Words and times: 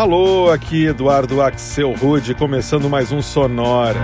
Alô, 0.00 0.50
aqui 0.50 0.86
Eduardo 0.86 1.42
Axel 1.42 1.92
Rude, 1.92 2.34
começando 2.34 2.88
mais 2.88 3.12
um 3.12 3.20
Sonora. 3.20 4.00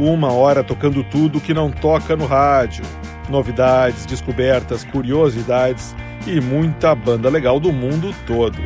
Uma 0.00 0.32
hora 0.32 0.64
tocando 0.64 1.04
tudo 1.04 1.40
que 1.40 1.54
não 1.54 1.70
toca 1.70 2.16
no 2.16 2.26
rádio. 2.26 2.84
Novidades, 3.28 4.04
descobertas, 4.04 4.82
curiosidades 4.82 5.94
e 6.26 6.40
muita 6.40 6.92
banda 6.92 7.28
legal 7.30 7.60
do 7.60 7.72
mundo 7.72 8.12
todo. 8.26 8.58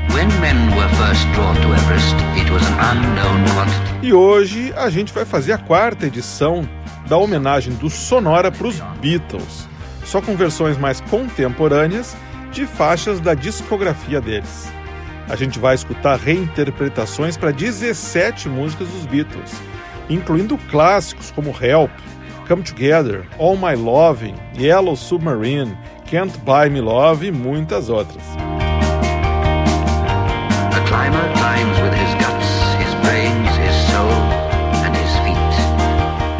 e 4.02 4.14
hoje 4.14 4.72
a 4.78 4.88
gente 4.88 5.12
vai 5.12 5.26
fazer 5.26 5.52
a 5.52 5.58
quarta 5.58 6.06
edição 6.06 6.66
da 7.06 7.18
homenagem 7.18 7.74
do 7.74 7.90
Sonora 7.90 8.50
para 8.50 8.66
os 8.66 8.80
Beatles 8.98 9.67
só 10.08 10.22
com 10.22 10.34
versões 10.34 10.78
mais 10.78 11.02
contemporâneas 11.02 12.16
de 12.50 12.64
faixas 12.64 13.20
da 13.20 13.34
discografia 13.34 14.22
deles. 14.22 14.66
A 15.28 15.36
gente 15.36 15.58
vai 15.58 15.74
escutar 15.74 16.18
reinterpretações 16.18 17.36
para 17.36 17.50
17 17.50 18.48
músicas 18.48 18.88
dos 18.88 19.04
Beatles, 19.04 19.52
incluindo 20.08 20.56
clássicos 20.70 21.30
como 21.30 21.50
Help, 21.50 21.90
Come 22.48 22.62
Together, 22.62 23.26
All 23.38 23.58
My 23.58 23.76
Loving, 23.76 24.34
Yellow 24.58 24.96
Submarine, 24.96 25.76
Can't 26.10 26.38
Buy 26.38 26.70
Me 26.70 26.80
Love 26.80 27.26
e 27.26 27.30
muitas 27.30 27.90
outras. 27.90 28.22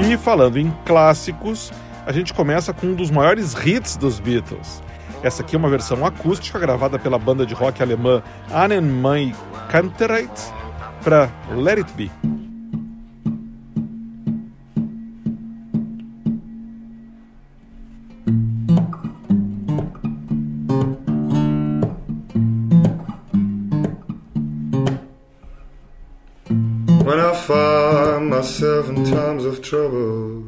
E 0.01 0.17
falando 0.17 0.59
em 0.59 0.73
clássicos, 0.87 1.71
a 2.09 2.13
gente 2.13 2.33
começa 2.33 2.73
com 2.73 2.87
um 2.87 2.95
dos 2.95 3.11
maiores 3.11 3.53
hits 3.53 3.95
dos 3.99 4.19
Beatles. 4.19 4.83
Essa 5.23 5.43
aqui 5.43 5.55
é 5.55 5.59
uma 5.59 5.69
versão 5.69 6.07
acústica 6.07 6.59
gravada 6.59 6.99
pela 6.99 7.19
banda 7.19 7.45
de 7.45 7.53
rock 7.53 7.83
alemã 7.83 8.23
Annenmai 8.51 9.35
Kantereit 9.69 10.33
para 11.05 11.29
Let 11.55 11.77
It 11.77 11.93
Be. 11.93 12.11
Myself 28.31 28.89
in 28.89 29.05
times 29.05 29.45
of 29.45 29.61
trouble 29.63 30.48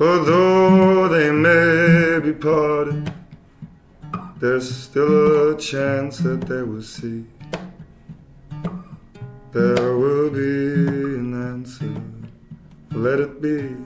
For 0.00 0.18
though 0.20 1.08
they 1.08 1.30
may 1.30 2.20
be 2.20 2.32
parted, 2.32 3.12
there's 4.38 4.74
still 4.74 5.50
a 5.50 5.58
chance 5.58 6.16
that 6.20 6.40
they 6.48 6.62
will 6.62 6.80
see. 6.80 7.26
There 9.52 9.98
will 9.98 10.30
be 10.30 11.18
an 11.20 11.34
answer. 11.52 12.02
Let 12.92 13.20
it 13.20 13.42
be. 13.42 13.76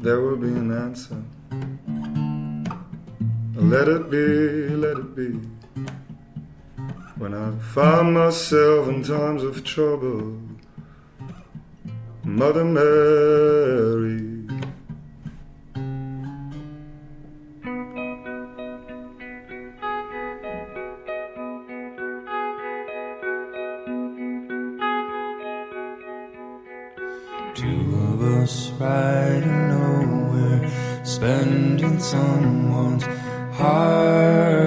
There 0.00 0.20
will 0.20 0.36
be 0.36 0.48
an 0.48 0.72
answer. 0.72 1.22
Let 3.60 3.88
it 3.88 4.08
be, 4.08 4.68
let 4.76 4.98
it 4.98 5.16
be. 5.16 5.32
When 7.16 7.34
I 7.34 7.58
find 7.58 8.14
myself 8.14 8.86
in 8.86 9.02
times 9.02 9.42
of 9.42 9.64
trouble, 9.64 10.38
Mother 12.22 12.64
Mary. 12.64 14.46
Two 27.56 27.96
of 28.12 28.22
us 28.22 28.70
riding 28.78 29.68
nowhere, 29.68 30.70
spending 31.04 31.98
someone's 31.98 33.04
hard 33.58 34.57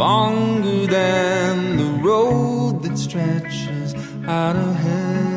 longer 0.00 0.86
than 0.86 1.76
the 1.76 1.84
road 2.02 2.82
that 2.82 2.96
stretches 2.96 3.94
out 4.26 4.56
ahead. 4.56 5.29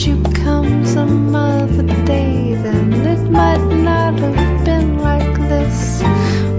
You 0.00 0.16
come 0.32 0.86
some 0.86 1.34
other 1.34 1.82
day? 2.06 2.54
Then 2.54 2.92
it 3.06 3.30
might 3.30 3.62
not 3.88 4.18
have 4.18 4.64
been 4.64 4.98
like 4.98 5.34
this. 5.52 6.02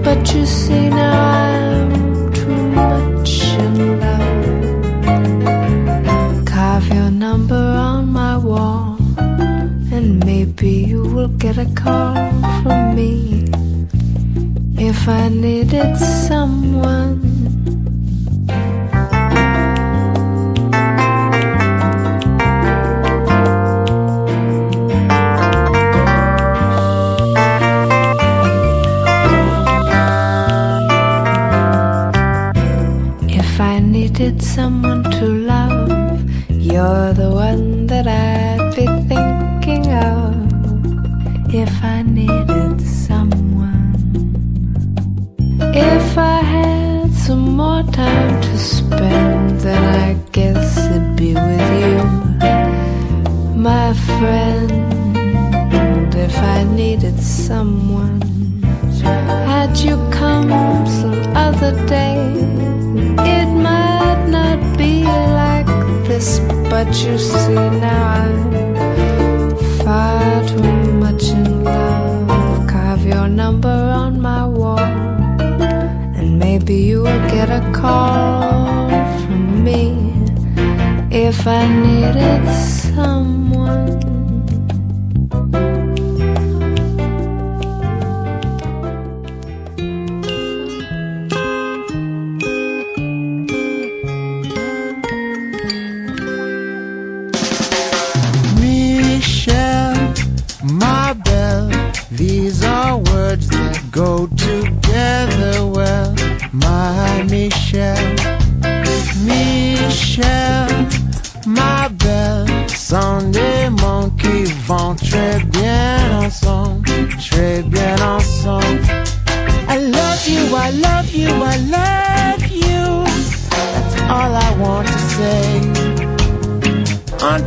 But 0.04 0.32
you 0.32 0.46
see, 0.46 0.88
now 0.88 1.12
I'm 1.40 2.32
too 2.32 2.56
much 2.80 3.32
in 3.64 3.98
love. 3.98 4.44
Carve 6.46 6.86
your 6.94 7.10
number 7.10 7.64
on 7.90 8.12
my 8.12 8.36
wall, 8.36 8.96
and 9.18 10.24
maybe 10.24 10.70
you 10.70 11.02
will 11.02 11.34
get 11.44 11.58
a 11.58 11.66
call 11.74 12.14
from 12.62 12.94
me. 12.94 13.44
If 14.78 15.08
I 15.08 15.28
needed 15.28 15.96
someone 15.96 17.21
you 66.94 67.16
see 67.16 67.54
now? 67.54 68.01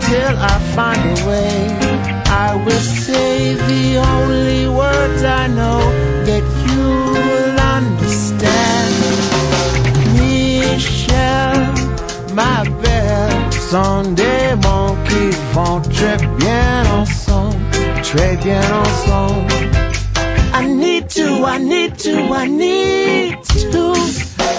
Until 0.06 0.38
I 0.38 0.60
find 0.76 1.20
a 1.20 1.28
way. 1.28 1.68
I 2.28 2.56
will 2.64 2.86
say 3.06 3.56
the 3.56 3.98
only 3.98 4.68
words 4.68 5.24
I 5.24 5.48
know 5.48 5.80
that 6.30 6.46
you 6.66 6.86
will 7.16 7.60
understand. 7.78 8.94
Michel, 10.14 11.58
ma 12.34 12.64
belle, 12.82 13.52
sont 13.70 14.14
des 14.14 14.56
mots 14.64 14.96
qui 15.08 15.26
vont 15.54 15.82
très 15.82 16.18
bien 16.38 16.84
ensemble, 17.00 17.58
très 18.04 18.36
bien 18.38 18.62
ensemble. 18.84 19.54
I 20.54 20.68
need 20.68 21.10
to, 21.10 21.46
I 21.46 21.58
need 21.58 21.98
to, 22.00 22.34
I 22.34 22.48
need 22.48 23.44
to, 23.72 23.94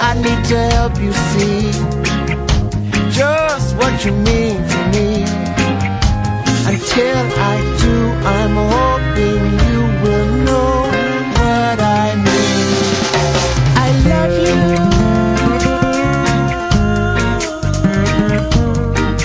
I 0.00 0.14
need 0.24 0.44
to 0.50 0.58
help 0.74 0.98
you 1.00 1.12
see 1.12 2.06
just 3.10 3.74
what 3.76 4.04
you 4.04 4.12
mean 4.12 4.56
to 4.68 4.78
me. 4.92 5.25
Until 6.98 7.28
I 7.38 7.60
do, 7.82 7.94
I'm 8.24 8.56
hoping 8.72 9.42
you 9.68 9.80
will 10.02 10.30
know 10.46 10.70
what 11.36 11.78
I 11.78 12.16
mean. 12.24 12.68
I 13.76 13.88
love 14.08 14.32
you. 14.46 14.56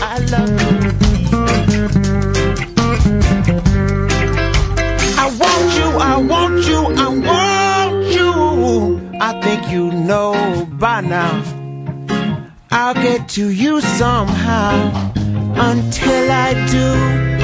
I 0.04 0.16
love 0.34 0.52
you. 0.62 0.92
I 5.18 5.26
want 5.40 5.68
you, 5.78 5.88
I 5.98 6.18
want 6.18 6.58
you, 6.68 6.80
I 6.98 7.08
want 7.30 7.96
you. 8.14 8.32
I 9.22 9.40
think 9.42 9.62
you 9.72 9.94
know 9.94 10.68
by 10.74 11.00
now. 11.00 11.42
I'll 12.70 12.96
get 12.96 13.30
to 13.30 13.50
you 13.50 13.80
somehow. 13.80 15.11
Until 15.64 16.26
I 16.32 16.54
do, 16.76 16.88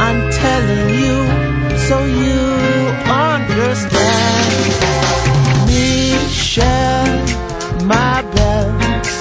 I'm 0.06 0.20
telling 0.44 0.90
you, 1.04 1.18
so 1.88 2.04
you 2.04 2.42
understand. 3.06 4.54
Michel, 5.68 7.06
ma 7.86 8.24
belle, 8.34 8.74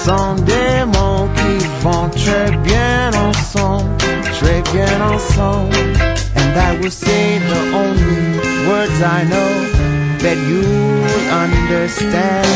sont 0.03 0.35
des 0.45 0.83
mots 0.93 1.29
qui 1.37 1.57
vont 1.83 2.09
très 2.09 2.49
bien 2.63 3.11
ensemble, 3.13 3.95
très 4.39 4.61
bien 4.73 4.99
ensemble. 5.13 5.77
And 6.35 6.57
I 6.57 6.79
will 6.79 6.89
say 6.89 7.37
the 7.37 7.61
only 7.83 8.23
words 8.67 8.99
I 9.01 9.23
know 9.31 9.53
that 10.23 10.37
you'll 10.49 11.31
understand. 11.43 12.47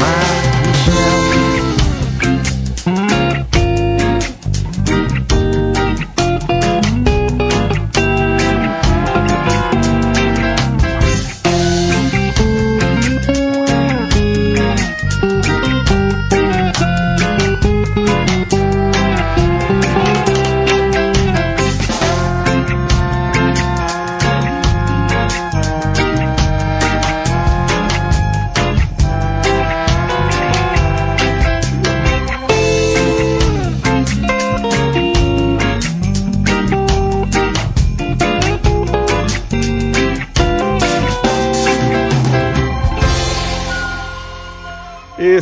My 0.00 0.36
Michelle. 0.64 1.15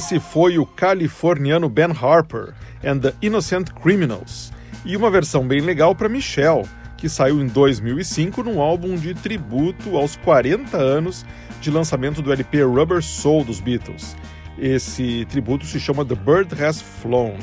Esse 0.05 0.21
foi 0.21 0.59
o 0.59 0.67
californiano 0.67 1.67
Ben 1.67 1.91
Harper 1.91 2.53
and 2.85 2.99
the 2.99 3.15
Innocent 3.23 3.71
Criminals, 3.71 4.53
e 4.85 4.99
uma 4.99 5.11
versão 5.11 5.49
bem 5.49 5.63
legal 5.63 5.95
para 5.95 6.11
Michelle, 6.11 6.69
que 6.99 7.09
saiu 7.09 7.41
em 7.41 7.47
2005 7.47 8.43
num 8.43 8.61
álbum 8.61 8.97
de 8.97 9.15
tributo 9.15 9.97
aos 9.97 10.15
40 10.17 10.77
anos 10.77 11.25
de 11.59 11.71
lançamento 11.71 12.21
do 12.21 12.31
LP 12.31 12.65
Rubber 12.65 13.03
Soul 13.03 13.45
dos 13.45 13.61
Beatles. 13.61 14.15
Esse 14.59 15.25
tributo 15.31 15.65
se 15.65 15.81
chama 15.81 16.05
The 16.05 16.17
Bird 16.17 16.63
Has 16.63 16.83
Flown. 16.83 17.39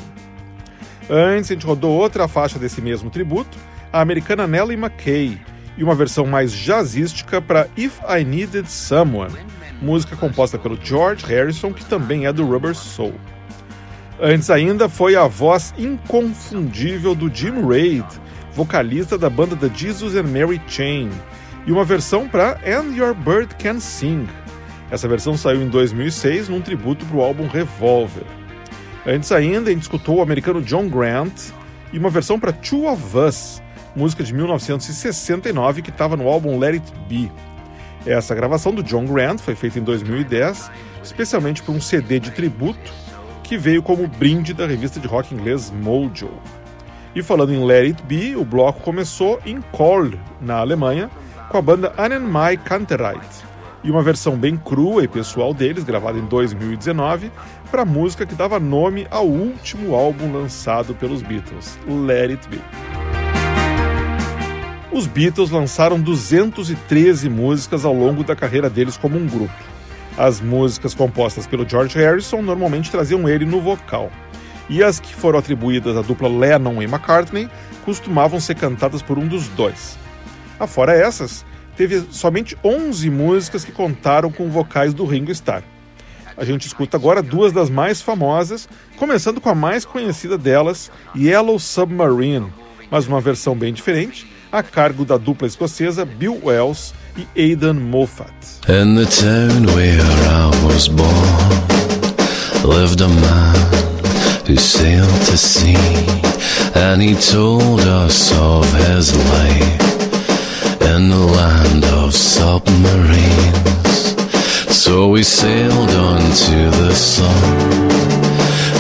Antes, 1.10 1.50
a 1.50 1.56
gente 1.56 1.66
rodou 1.66 1.98
outra 1.98 2.28
faixa 2.28 2.60
desse 2.60 2.80
mesmo 2.80 3.10
tributo, 3.10 3.58
a 3.92 4.02
americana 4.02 4.46
Nellie 4.46 4.78
McKay, 4.78 5.42
e 5.76 5.84
uma 5.84 5.96
versão 5.96 6.28
mais 6.28 6.54
jazzística 6.54 7.42
para 7.42 7.68
If 7.76 8.00
I 8.08 8.24
Needed 8.24 8.70
Someone, 8.70 9.34
música 9.82 10.16
composta 10.16 10.60
pelo 10.60 10.78
George 10.82 11.26
Harrison, 11.26 11.74
que 11.74 11.84
também 11.84 12.26
é 12.26 12.34
do 12.34 12.46
Rubber 12.46 12.76
Soul. 12.76 13.16
Antes 14.22 14.52
ainda 14.52 14.88
foi 14.88 15.16
a 15.16 15.26
voz 15.26 15.74
inconfundível 15.78 17.16
do 17.16 17.34
Jim 17.34 17.66
Reid, 17.68 18.06
vocalista 18.54 19.18
da 19.18 19.30
banda 19.30 19.56
The 19.56 19.72
Jesus 19.76 20.16
and 20.16 20.24
Mary 20.24 20.62
Chain, 20.68 21.10
e 21.66 21.72
uma 21.72 21.84
versão 21.84 22.28
para 22.28 22.60
And 22.66 22.96
Your 22.96 23.16
Bird 23.16 23.56
Can 23.56 23.80
Sing. 23.80 24.28
Essa 24.92 25.08
versão 25.08 25.36
saiu 25.36 25.62
em 25.62 25.70
2006 25.70 26.50
num 26.50 26.62
tributo 26.62 27.06
para 27.06 27.18
o 27.18 27.22
álbum 27.22 27.48
Revolver. 27.48 28.26
Antes 29.06 29.32
ainda, 29.32 29.70
a 29.70 29.74
gente 29.74 29.84
escutou 29.84 30.18
o 30.18 30.22
americano 30.22 30.62
John 30.62 30.88
Grant 30.88 31.50
e 31.92 31.98
uma 31.98 32.10
versão 32.10 32.40
para 32.40 32.52
Two 32.52 32.92
of 32.92 33.18
Us, 33.18 33.62
música 33.96 34.24
de 34.24 34.34
1969 34.34 35.82
que 35.82 35.90
estava 35.90 36.16
no 36.16 36.28
álbum 36.28 36.60
Let 36.60 36.76
It 36.76 36.94
Be. 37.08 37.32
Essa 38.06 38.34
gravação 38.34 38.74
do 38.74 38.82
John 38.82 39.06
Grant 39.06 39.40
foi 39.40 39.54
feita 39.54 39.78
em 39.78 39.84
2010, 39.84 40.72
especialmente 41.04 41.62
para 41.62 41.74
um 41.74 41.82
CD 41.82 42.20
de 42.20 42.32
tributo 42.32 42.92
que 43.44 43.58
veio 43.58 43.84
como 43.84 44.08
brinde 44.08 44.54
da 44.54 44.66
revista 44.66 45.00
de 45.00 45.08
rock 45.08 45.36
inglês 45.36 45.72
Mojo. 45.72 46.32
E 47.14 47.22
falando 47.22 47.54
em 47.54 47.64
Let 47.64 47.86
It 47.86 48.04
Be, 48.04 48.36
o 48.36 48.46
bloco 48.46 48.82
começou 48.82 49.40
em 49.46 49.62
Köln, 49.62 50.18
na 50.40 50.58
Alemanha, 50.58 51.12
com 51.50 51.58
a 51.58 51.62
banda 51.62 51.94
Annenmai 51.98 52.58
Kantereit, 52.58 53.28
e 53.84 53.92
uma 53.92 54.02
versão 54.02 54.38
bem 54.38 54.56
crua 54.56 55.04
e 55.04 55.08
pessoal 55.08 55.54
deles, 55.54 55.84
gravada 55.84 56.18
em 56.18 56.26
2019, 56.26 57.32
para 57.70 57.82
a 57.82 57.86
música 57.86 58.26
que 58.26 58.34
dava 58.34 58.60
nome 58.60 59.06
ao 59.12 59.28
último 59.28 59.94
álbum 59.94 60.32
lançado 60.32 60.96
pelos 60.96 61.22
Beatles, 61.22 61.78
Let 61.88 62.32
It 62.32 62.48
Be. 62.48 62.91
Os 64.92 65.08
Beatles 65.08 65.50
lançaram 65.50 66.02
213 66.02 67.30
músicas 67.30 67.86
ao 67.86 67.94
longo 67.94 68.26
da 68.26 68.36
carreira 68.36 68.70
deles 68.70 68.98
como 68.98 69.18
um 69.18 69.26
grupo. 69.26 69.54
As 70.18 70.42
músicas 70.42 70.94
compostas 70.94 71.48
pelo 71.48 71.68
George 71.68 71.98
Harrison 71.98 72.42
normalmente 72.42 72.92
traziam 72.92 73.28
ele 73.30 73.46
no 73.46 73.62
vocal, 73.62 74.12
e 74.70 74.84
as 74.84 75.00
que 75.00 75.16
foram 75.16 75.40
atribuídas 75.40 75.96
à 75.96 76.02
dupla 76.02 76.28
Lennon 76.28 76.82
e 76.82 76.86
McCartney 76.86 77.50
costumavam 77.86 78.38
ser 78.42 78.56
cantadas 78.56 79.02
por 79.02 79.18
um 79.18 79.26
dos 79.26 79.48
dois. 79.48 79.98
Afora 80.60 80.94
essas, 80.94 81.46
teve 81.78 82.04
somente 82.12 82.58
11 82.62 83.10
músicas 83.10 83.64
que 83.64 83.72
contaram 83.72 84.30
com 84.30 84.50
vocais 84.50 84.94
do 84.94 85.06
Ringo 85.06 85.32
Starr. 85.32 85.64
A 86.36 86.44
gente 86.44 86.68
escuta 86.68 86.98
agora 86.98 87.22
duas 87.22 87.54
das 87.54 87.70
mais 87.70 88.02
famosas, 88.02 88.68
começando 88.98 89.40
com 89.40 89.48
a 89.48 89.56
mais 89.56 89.86
conhecida 89.86 90.38
delas, 90.38 90.92
Yellow 91.16 91.58
Submarine, 91.60 92.52
mas 92.90 93.08
uma 93.08 93.22
versão 93.22 93.56
bem 93.56 93.74
diferente, 93.74 94.28
a 94.52 94.62
cargo 94.62 95.06
da 95.06 95.18
dupla 95.18 95.48
escocesa 95.48 96.04
Bill 96.06 96.40
Wells 96.44 96.94
e 97.18 97.26
Aidan 97.36 97.80
Moffat. 97.80 98.34
In 98.68 98.96
the 98.96 99.06
town 99.06 99.66
where 99.74 100.02
I 100.02 100.52
was 100.66 100.88
born, 100.88 101.08
lived 102.64 103.02
a 103.02 103.08
man 103.08 103.56
who 104.46 104.58
sailed 104.58 105.26
to 105.26 105.38
sea, 105.38 105.76
and 106.76 107.02
he 107.02 107.16
told 107.16 107.82
us 107.82 108.32
of 108.34 108.66
his 108.88 109.14
life 109.14 109.82
in 110.96 111.10
the 111.10 111.16
land 111.16 111.86
of 111.86 112.14
submarines. 112.14 113.72
So 114.70 115.08
we 115.08 115.24
sailed 115.24 115.92
on 115.92 116.20
to 116.20 116.70
the 116.84 116.94
sun 116.94 117.90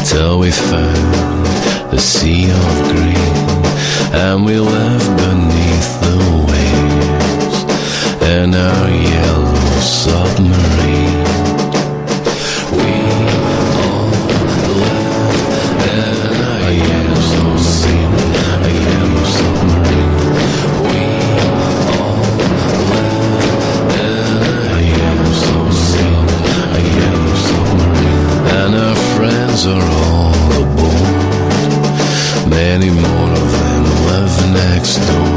till 0.05 0.39
we 0.39 0.51
found 0.51 1.45
the 1.91 1.99
sea 1.99 2.49
of 2.49 2.89
green, 2.89 3.50
and 4.13 4.45
we 4.45 4.59
lived 4.59 5.17
beneath 5.17 6.01
the 6.01 6.17
waves 6.47 7.63
in 8.21 8.53
our 8.53 8.89
yellow 8.89 9.79
submarine. 9.79 11.23
We 12.77 12.91
all 13.81 14.11
in 15.87 16.35
a 16.41 16.71
yellow 16.87 17.21
yellow 18.91 19.23
submarine. 19.39 20.31
We 20.87 21.03
all 21.95 22.21
in 23.95 24.27
a 24.67 24.79
yellow 24.97 25.33
yellow 26.99 27.35
submarine, 27.49 28.19
and 28.59 28.71
our 28.75 28.97
friends 29.15 29.59
are 29.67 29.87
all 30.03 30.35
aboard. 30.61 31.19
Many 32.49 32.89
more 32.89 33.20
live 34.81 35.11
next 35.11 35.30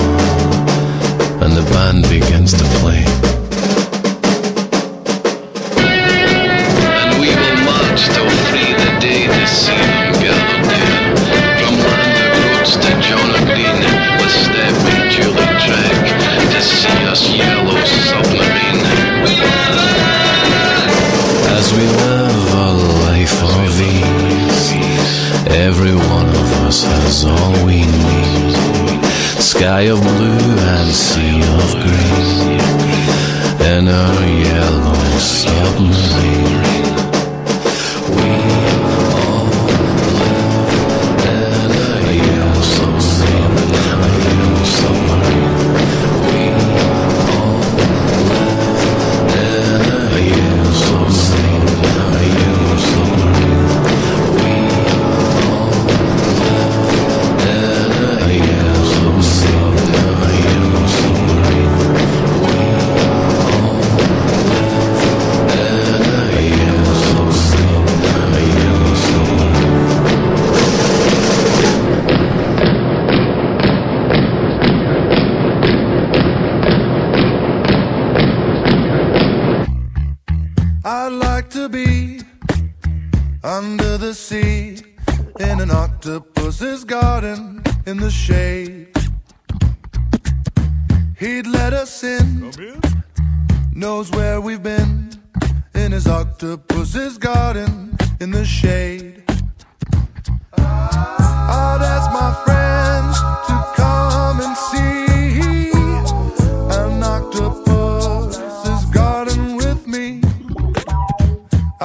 eu 29.85 30.13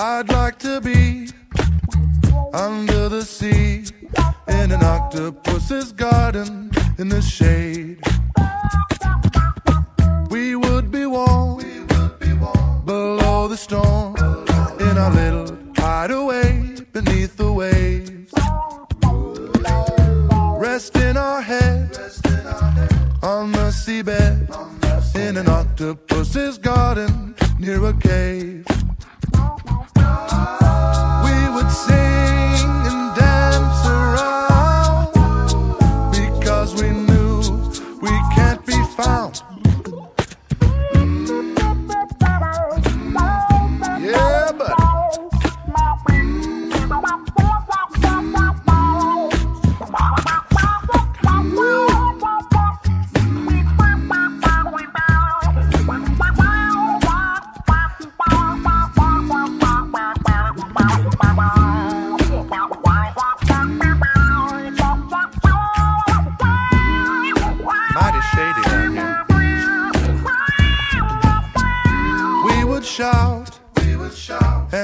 I'd 0.01 0.29
like 0.29 0.57
to 0.59 0.79
be 0.79 1.27
under 2.53 3.09
the 3.09 3.21
sea 3.21 3.83
in 4.47 4.71
an 4.71 4.81
octopus's 4.81 5.91
garden 5.91 6.71
in 6.97 7.09
the 7.09 7.21
shade. 7.21 7.99
We 10.29 10.55
would 10.55 10.89
be 10.89 11.05
warm, 11.05 11.57
below 12.85 13.49
the 13.49 13.57
storm 13.57 14.15
in 14.79 14.97
our 14.97 15.11
little 15.11 15.57
hideaway 15.75 16.77
beneath 16.93 17.35
the 17.35 17.51
waves. 17.51 18.31
Resting 20.61 21.17
our 21.17 21.41
heads 21.41 22.21
on 23.21 23.51
the 23.51 23.69
seabed 23.83 24.47
in 25.15 25.35
an 25.35 25.49
octopus's 25.49 26.57
garden 26.57 27.35
near 27.59 27.83
a 27.83 27.93
cave. 27.93 28.65
We 31.25 31.35
would 31.55 31.71
sing 31.71 32.78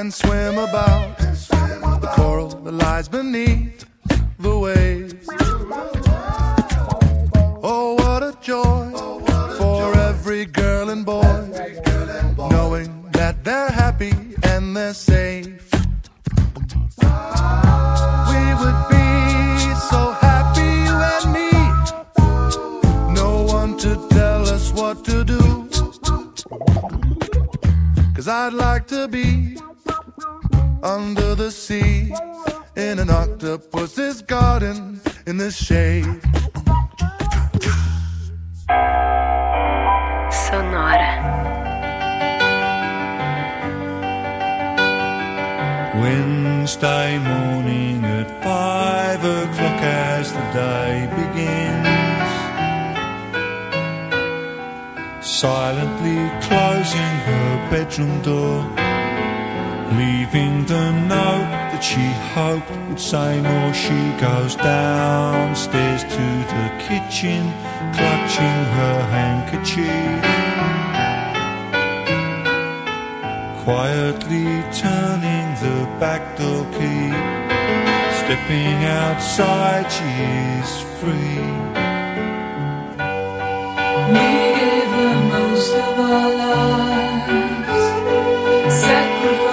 and 0.06 0.14
swim 0.14 0.56
about. 0.56 1.18
The 1.18 2.12
coral 2.14 2.48
that 2.48 2.74
lies 2.74 3.08
beneath 3.08 3.75
under 31.36 31.44
the 31.44 31.50
sea 31.50 32.12
in 32.76 32.98
an 32.98 33.10
octopus's 33.10 34.22
garden 34.22 35.00
in 35.26 35.36
the 35.36 35.50
shade. 35.50 36.04
Sonora. 40.32 41.12
Wednesday 46.00 47.18
morning 47.18 48.04
at 48.04 48.28
five 48.42 49.20
o'clock 49.20 49.82
as 49.82 50.32
the 50.32 50.44
day 50.52 51.06
begins. 51.20 51.86
Silently 55.26 56.30
closing 56.46 57.14
her 57.28 57.68
bedroom 57.70 58.22
door, 58.22 58.85
leaving 59.96 60.64
the 60.66 60.90
note 61.14 61.48
that 61.72 61.82
she 61.82 62.06
hoped 62.34 62.70
would 62.88 63.00
say 63.00 63.40
more. 63.40 63.72
She 63.72 64.00
goes 64.20 64.54
downstairs 64.56 66.02
to 66.02 66.26
the 66.52 66.66
kitchen, 66.86 67.42
clutching 67.96 68.60
her 68.76 68.96
handkerchief. 69.16 70.22
Quietly 73.64 74.48
turning 74.84 75.48
the 75.64 75.78
back 75.98 76.22
door 76.38 76.64
key, 76.76 77.10
stepping 78.20 78.78
outside, 79.02 79.86
she 79.96 80.10
is 80.60 80.70
free. 80.98 81.42
We 84.12 84.28
gave 84.60 84.90
her 84.98 85.16
most 85.34 85.72
of 85.74 85.98
our 85.98 86.30
lives. 86.44 87.84
Sacrifice 88.72 89.45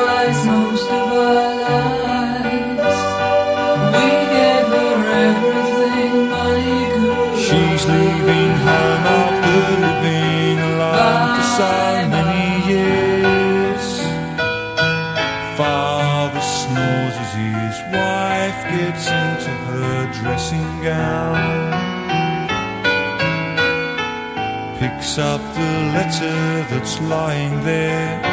picks 25.13 25.19
up 25.19 25.41
the 25.53 25.73
letter 25.93 26.65
that's 26.69 26.99
lying 27.01 27.63
there, 27.63 28.23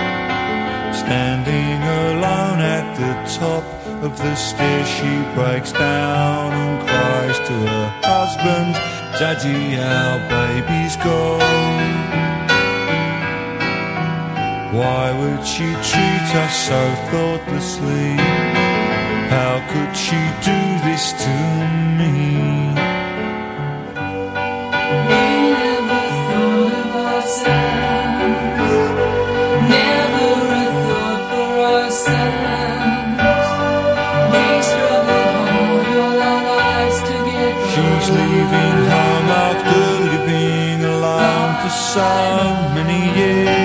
standing 0.94 1.82
alone 2.08 2.60
at 2.60 2.96
the 2.96 3.38
top 3.38 3.64
of 4.02 4.16
the 4.16 4.34
stairs. 4.34 4.88
She 4.88 5.12
breaks 5.34 5.72
down 5.72 6.52
and 6.52 6.88
cries 6.88 7.38
to 7.48 7.52
her 7.52 7.88
husband, 8.02 8.74
Daddy, 9.18 9.76
our 9.76 10.18
baby's 10.30 10.96
gone. 10.96 11.68
Why 14.72 15.12
would 15.20 15.44
she 15.44 15.68
treat 15.90 16.28
us 16.44 16.54
so 16.68 16.80
thoughtlessly? 17.10 18.16
How 19.28 19.60
could 19.70 19.94
she 19.94 20.20
do 20.44 20.60
this 20.88 21.12
to 21.24 21.84
me? 21.84 21.89
so 41.92 42.00
many 42.72 43.18
years. 43.18 43.59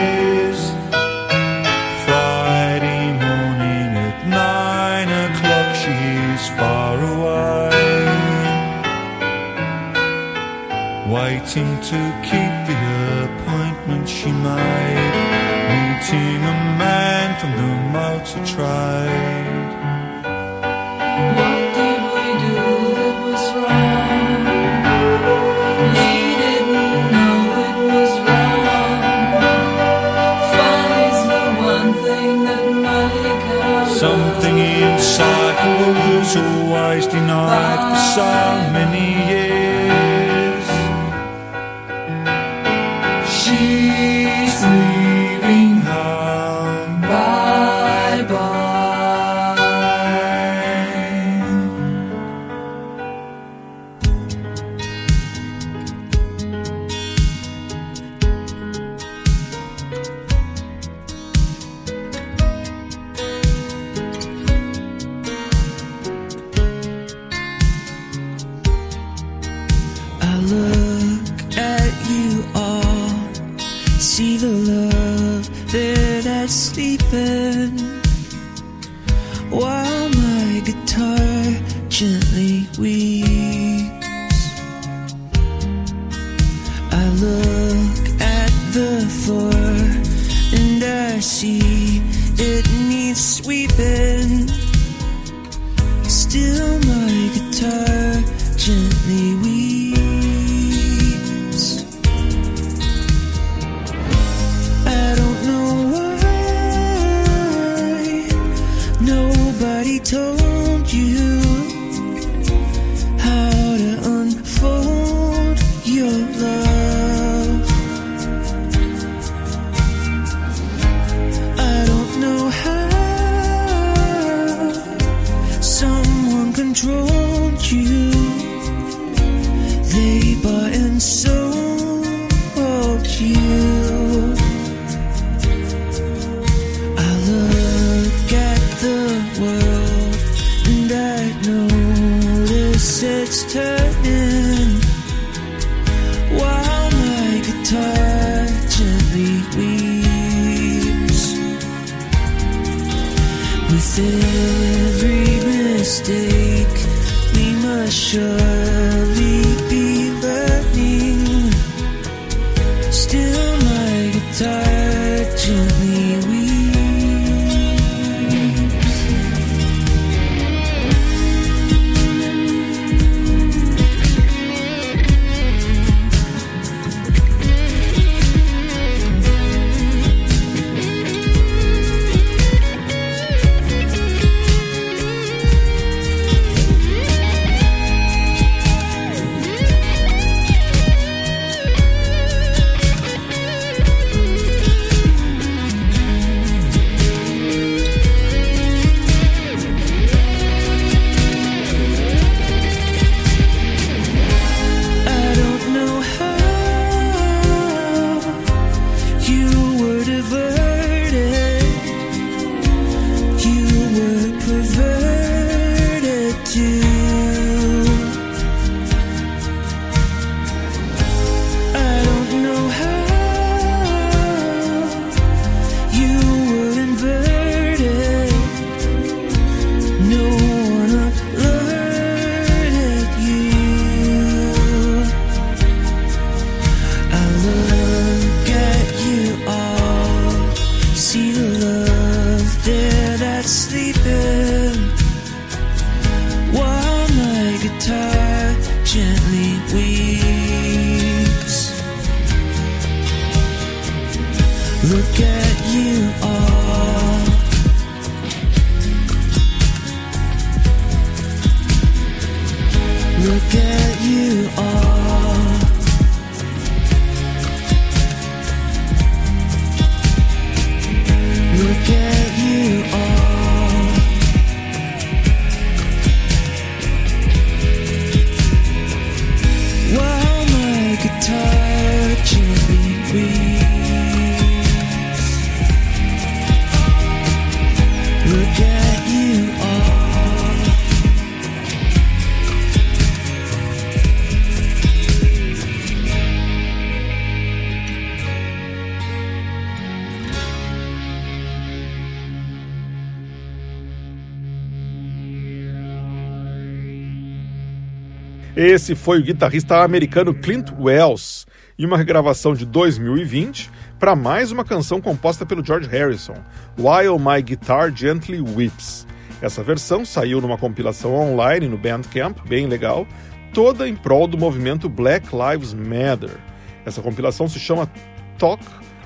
Esse 308.55 308.95
foi 308.95 309.19
o 309.19 309.21
guitarrista 309.21 309.83
americano 309.83 310.33
Clint 310.33 310.71
Wells, 310.79 311.45
em 311.77 311.85
uma 311.85 311.97
regravação 311.97 312.53
de 312.53 312.65
2020 312.65 313.69
para 313.99 314.15
mais 314.15 314.49
uma 314.49 314.63
canção 314.63 315.01
composta 315.01 315.45
pelo 315.45 315.63
George 315.63 315.89
Harrison, 315.89 316.35
While 316.79 317.19
My 317.19 317.41
Guitar 317.41 317.93
Gently 317.93 318.39
Weeps. 318.39 319.05
Essa 319.41 319.61
versão 319.61 320.05
saiu 320.05 320.39
numa 320.39 320.57
compilação 320.57 321.13
online 321.13 321.67
no 321.67 321.77
Bandcamp, 321.77 322.37
bem 322.47 322.65
legal, 322.65 323.05
toda 323.53 323.89
em 323.89 323.95
prol 323.95 324.25
do 324.25 324.37
movimento 324.37 324.87
Black 324.87 325.27
Lives 325.35 325.73
Matter. 325.73 326.37
Essa 326.85 327.01
compilação 327.01 327.49
se 327.49 327.59
chama 327.59 327.91
Talk 328.37 328.63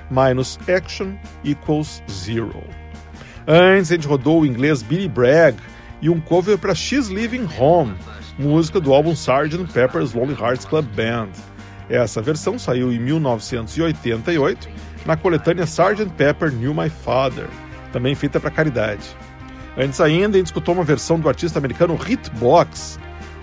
minus 0.08 0.60
Action 0.68 1.14
equals 1.42 2.00
Zero. 2.08 2.62
Antes 3.48 3.90
a 3.90 3.96
gente 3.96 4.06
rodou 4.06 4.42
o 4.42 4.46
inglês 4.46 4.80
Billy 4.80 5.08
Bragg 5.08 5.58
e 6.00 6.08
um 6.08 6.20
cover 6.20 6.56
para 6.56 6.72
She's 6.72 7.08
Living 7.08 7.48
Home, 7.58 7.96
música 8.40 8.80
do 8.80 8.94
álbum 8.94 9.12
Sgt. 9.12 9.70
Pepper's 9.72 10.14
Lonely 10.14 10.40
Hearts 10.40 10.64
Club 10.64 10.86
Band. 10.96 11.28
Essa 11.90 12.22
versão 12.22 12.58
saiu 12.58 12.90
em 12.90 12.98
1988 12.98 14.68
na 15.04 15.14
coletânea 15.14 15.64
Sgt. 15.64 16.06
Pepper 16.16 16.50
Knew 16.50 16.72
My 16.72 16.88
Father, 16.88 17.46
também 17.92 18.14
feita 18.14 18.40
para 18.40 18.50
caridade. 18.50 19.04
Antes 19.76 20.00
ainda, 20.00 20.38
gente 20.38 20.46
escutou 20.46 20.74
uma 20.74 20.84
versão 20.84 21.20
do 21.20 21.28
artista 21.28 21.58
americano 21.58 21.98
Hitbox, 22.08 22.98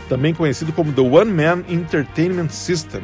também 0.10 0.34
conhecido 0.34 0.74
como 0.74 0.92
The 0.92 1.02
One 1.02 1.32
Man 1.32 1.64
Entertainment 1.70 2.50
System, 2.50 3.04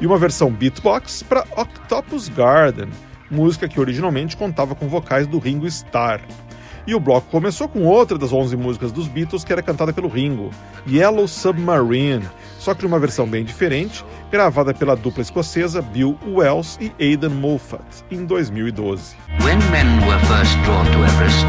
e 0.00 0.06
uma 0.06 0.18
versão 0.18 0.52
beatbox 0.52 1.24
para 1.24 1.44
Octopus 1.56 2.28
Garden, 2.28 2.88
música 3.28 3.68
que 3.68 3.80
originalmente 3.80 4.36
contava 4.36 4.74
com 4.74 4.86
vocais 4.88 5.26
do 5.26 5.38
Ringo 5.38 5.66
Starr. 5.66 6.20
E 6.86 6.94
o 6.94 7.00
bloco 7.00 7.28
começou 7.30 7.66
com 7.66 7.84
outra 7.84 8.18
das 8.18 8.32
11 8.32 8.56
músicas 8.56 8.92
dos 8.92 9.08
Beatles 9.08 9.42
que 9.42 9.52
era 9.52 9.62
cantada 9.62 9.92
pelo 9.92 10.08
Ringo, 10.08 10.50
Yellow 10.86 11.26
Submarine, 11.26 12.28
só 12.58 12.74
que 12.74 12.82
numa 12.82 12.98
versão 12.98 13.26
bem 13.26 13.42
diferente, 13.42 14.04
gravada 14.30 14.74
pela 14.74 14.94
dupla 14.94 15.22
escocesa 15.22 15.80
Bill 15.80 16.18
Wells 16.26 16.78
e 16.80 16.92
Aidan 17.02 17.30
Moffat, 17.30 17.82
em 18.10 18.26
2012. 18.26 19.16
When 19.42 19.58
men 19.70 20.06
were 20.06 20.20
first 20.26 20.56
drawn 20.64 20.84
to 20.84 20.98
Everest. 21.04 21.44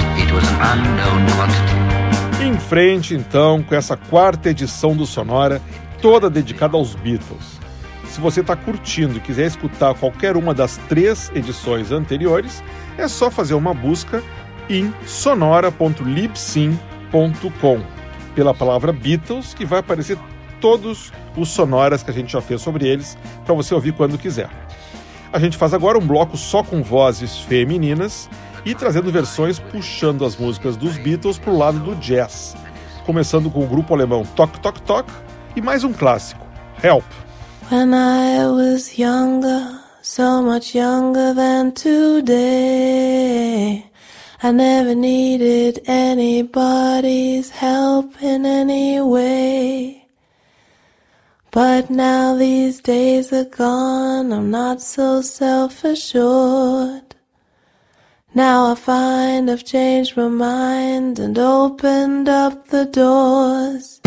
Em 2.41 2.57
frente, 2.57 3.13
então, 3.13 3.63
com 3.63 3.75
essa 3.75 3.97
quarta 3.97 4.49
edição 4.49 4.95
do 4.95 5.05
Sonora, 5.05 5.61
toda 6.01 6.29
dedicada 6.29 6.77
aos 6.77 6.95
Beatles. 6.95 7.59
Se 8.07 8.21
você 8.21 8.41
está 8.41 8.55
curtindo 8.55 9.17
e 9.17 9.19
quiser 9.19 9.47
escutar 9.47 9.93
qualquer 9.95 10.37
uma 10.37 10.53
das 10.53 10.77
três 10.87 11.31
edições 11.35 11.91
anteriores, 11.91 12.63
é 12.97 13.07
só 13.07 13.29
fazer 13.29 13.55
uma 13.55 13.73
busca 13.73 14.23
em 14.69 14.93
sonora.libsyn.com 15.05 17.95
pela 18.35 18.53
palavra 18.53 18.91
Beatles, 18.91 19.53
que 19.53 19.65
vai 19.65 19.79
aparecer 19.79 20.17
todos 20.59 21.13
os 21.37 21.49
sonoras 21.49 22.03
que 22.03 22.11
a 22.11 22.13
gente 22.13 22.33
já 22.33 22.41
fez 22.41 22.61
sobre 22.61 22.87
eles, 22.87 23.17
para 23.45 23.53
você 23.53 23.73
ouvir 23.73 23.93
quando 23.93 24.17
quiser. 24.17 24.49
A 25.31 25.39
gente 25.39 25.57
faz 25.57 25.73
agora 25.73 25.97
um 25.97 26.05
bloco 26.05 26.37
só 26.37 26.63
com 26.63 26.83
vozes 26.83 27.39
femininas 27.39 28.29
e 28.65 28.73
trazendo 28.73 29.11
versões 29.11 29.59
puxando 29.59 30.25
as 30.25 30.37
músicas 30.37 30.77
dos 30.77 30.97
Beatles 30.97 31.37
para 31.37 31.51
o 31.51 31.57
lado 31.57 31.79
do 31.79 31.95
jazz, 31.95 32.55
começando 33.05 33.49
com 33.49 33.63
o 33.63 33.67
grupo 33.67 33.93
alemão 33.93 34.23
Tok 34.35 34.59
Tok 34.59 34.81
Tok 34.81 35.11
e 35.55 35.61
mais 35.61 35.83
um 35.83 35.93
clássico, 35.93 36.45
Help. 36.81 37.05
When 37.71 37.93
I 37.93 38.47
was 38.47 38.97
younger, 38.97 39.79
so 40.01 40.41
much 40.41 40.75
younger 40.75 41.33
than 41.33 41.71
today, 41.71 43.85
I 44.43 44.51
never 44.51 44.93
needed 44.93 45.79
anybody's 45.87 47.49
help 47.49 48.21
in 48.21 48.45
any 48.45 48.99
way. 49.01 50.07
But 51.51 51.89
now 51.89 52.35
these 52.35 52.81
days 52.81 53.31
are 53.31 53.45
gone, 53.45 54.33
I'm 54.33 54.51
not 54.51 54.81
so 54.81 55.21
self 55.21 55.85
assured. 55.85 57.15
Now 58.33 58.73
I 58.73 58.75
find 58.75 59.49
I've 59.49 59.63
changed 59.63 60.17
my 60.17 60.27
mind 60.27 61.17
and 61.19 61.39
opened 61.39 62.27
up 62.27 62.67
the 62.67 62.85
doors. 62.85 64.01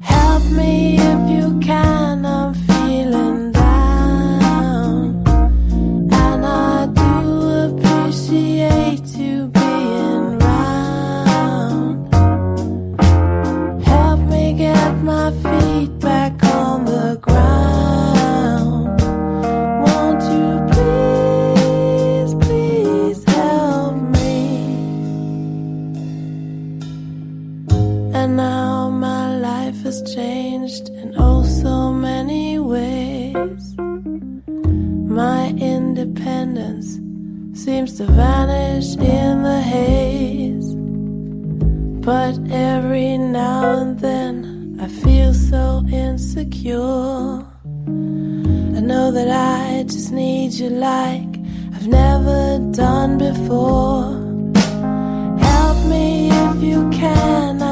Help 0.00 0.44
me 0.46 0.96
if 0.98 1.30
you 1.30 1.60
can, 1.60 2.26
I'm 2.26 2.54
seems 37.64 37.96
to 37.96 38.04
vanish 38.04 38.94
in 38.96 39.42
the 39.42 39.58
haze. 39.58 40.74
But 42.04 42.34
every 42.52 43.16
now 43.16 43.78
and 43.78 43.98
then 43.98 44.76
I 44.78 44.86
feel 44.86 45.32
so 45.32 45.82
insecure. 45.90 47.42
I 48.76 48.80
know 48.90 49.10
that 49.12 49.30
I 49.30 49.84
just 49.84 50.12
need 50.12 50.52
you 50.52 50.68
like 50.68 51.38
I've 51.74 51.88
never 51.88 52.58
done 52.70 53.16
before. 53.16 54.12
Help 55.38 55.78
me 55.86 56.28
if 56.30 56.62
you 56.62 56.90
can, 56.90 57.62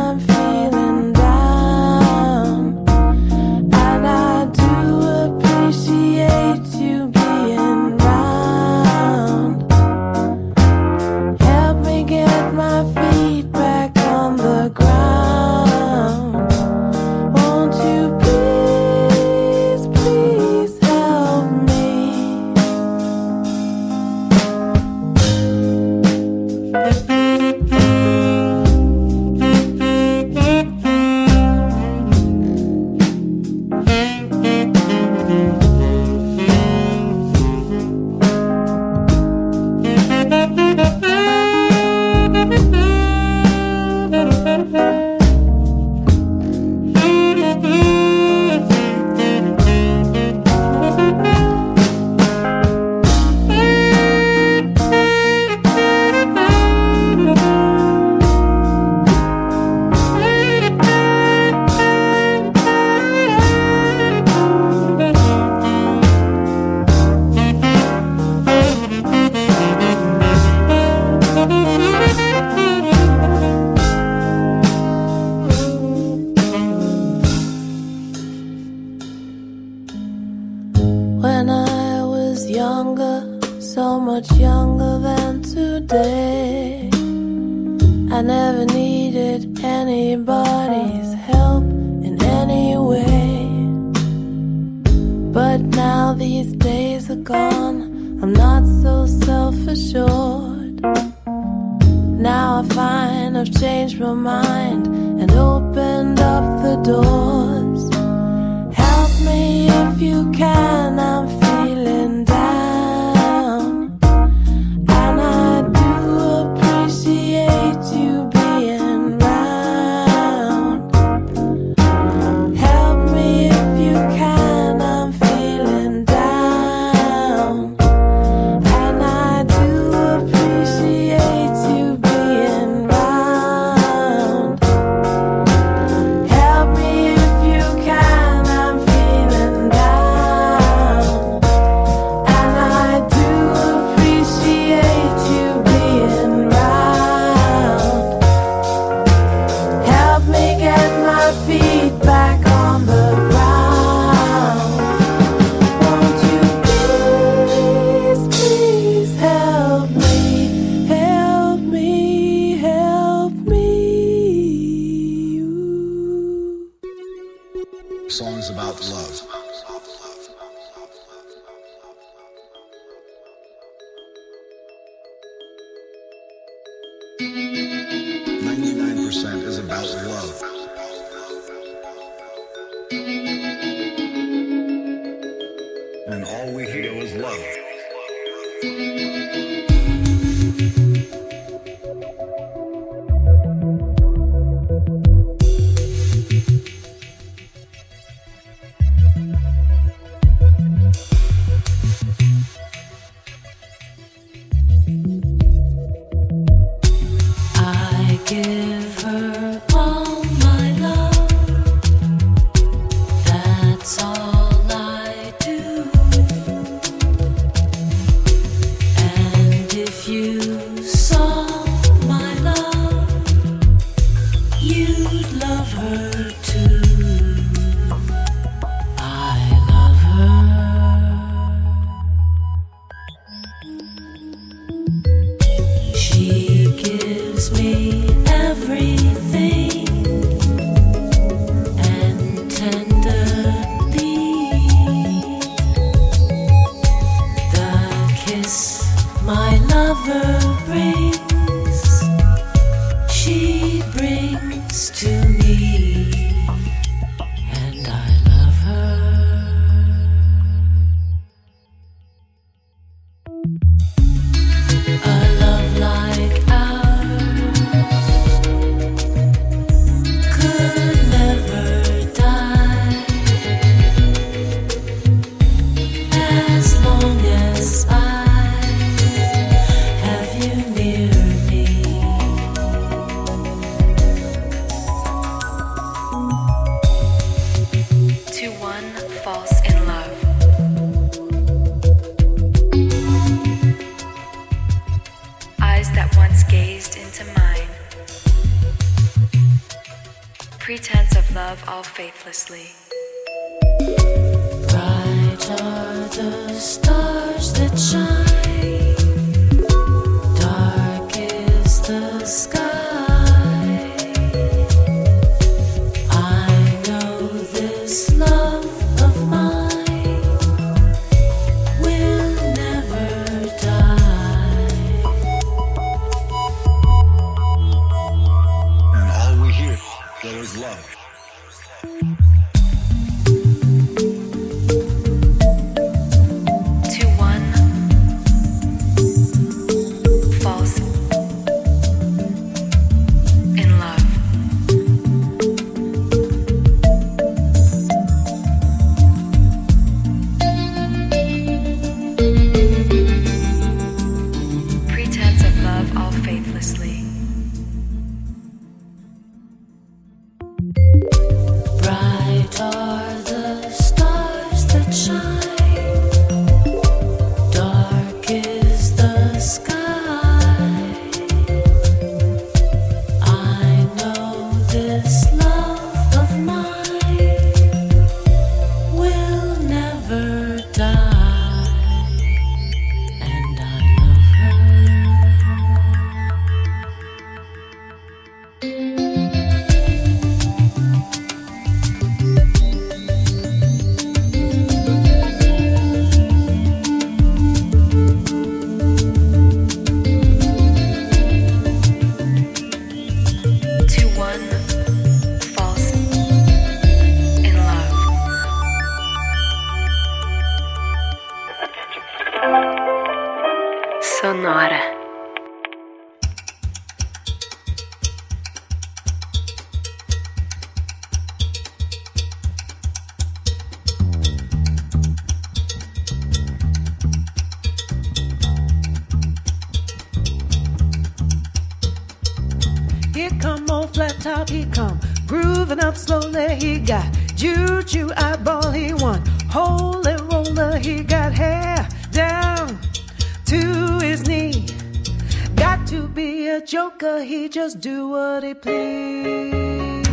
just 447.52 447.80
do 447.80 448.08
what 448.08 448.40
they 448.40 448.54
please. 448.54 450.06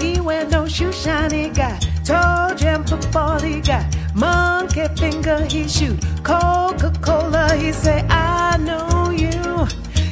He 0.00 0.20
wear 0.20 0.46
no 0.48 0.66
shoe 0.66 0.90
shiny 0.90 1.50
guy, 1.50 1.78
toe 2.02 2.54
jam 2.56 2.82
football 2.84 3.38
he 3.40 3.60
got, 3.60 3.84
monkey 4.14 4.88
finger 4.96 5.44
he 5.44 5.68
shoot, 5.68 6.02
Coca 6.24 6.90
Cola 7.02 7.54
he 7.56 7.72
say 7.72 8.06
I 8.08 8.56
know 8.56 9.10
you, 9.10 9.68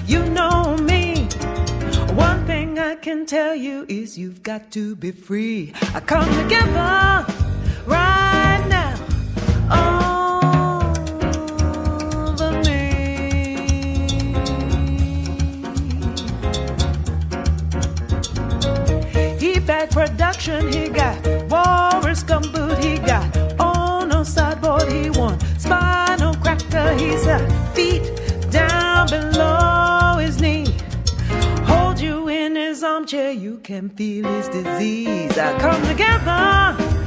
you 0.07 0.29
know 0.31 0.77
me. 0.77 1.27
One 2.13 2.45
thing 2.45 2.79
I 2.79 2.97
can 2.97 3.25
tell 3.25 3.55
you 3.55 3.87
is 3.89 4.19
you've 4.19 4.43
got 4.43 4.71
to 4.73 4.95
be 4.97 5.13
free. 5.13 5.73
I 5.95 6.01
come 6.01 6.29
together. 6.43 7.46
Black 19.91 20.09
production, 20.09 20.73
he 20.73 20.89
got 20.89 21.17
Walrus 21.49 22.23
gumboot, 22.23 22.83
he 22.83 22.99
got 22.99 23.61
on 23.61 24.09
no 24.09 24.23
sideboard, 24.23 24.91
he 24.91 25.11
won 25.11 25.39
spinal 25.59 26.35
cracker, 26.37 26.95
he's 26.95 27.27
a 27.27 27.39
feet 27.75 28.03
down 28.51 29.09
below 29.09 30.17
his 30.19 30.41
knee. 30.41 30.67
Hold 31.65 32.01
you 32.01 32.29
in 32.29 32.57
his 32.57 32.83
armchair, 32.83 33.33
you 33.33 33.59
can 33.59 33.89
feel 33.91 34.27
his 34.27 34.49
disease. 34.49 35.37
I 35.39 35.59
come 35.59 35.83
together. 35.87 37.06